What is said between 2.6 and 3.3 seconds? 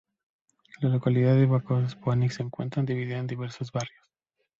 dividida en